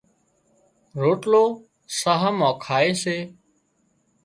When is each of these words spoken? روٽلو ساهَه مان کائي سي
روٽلو 1.01 1.43
ساهَه 1.99 2.29
مان 2.39 2.53
کائي 2.65 2.91
سي 3.01 3.17